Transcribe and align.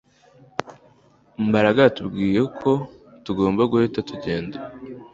Mbaraga 1.47 1.79
yatubwiye 1.85 2.41
ko 2.59 2.71
tugomba 3.25 3.61
guhita 3.71 3.99
tugenda 4.09 4.57